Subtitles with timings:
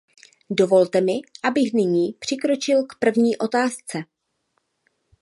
[0.49, 3.99] Dovolte mi, abych nyní přikročil k první otázce.